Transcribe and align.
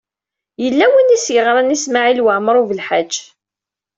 Yella 0.63 0.85
win 0.91 1.15
i 1.17 1.19
s-yeɣṛan 1.25 1.75
i 1.75 1.77
Smawil 1.83 2.23
Waɛmaṛ 2.25 2.55
U 2.61 2.63
Belḥaǧ. 2.69 3.11